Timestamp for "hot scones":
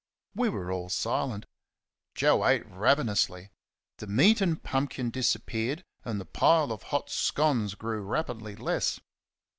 6.81-7.75